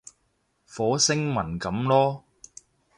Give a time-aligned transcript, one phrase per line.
[0.65, 2.23] 火星文噉囉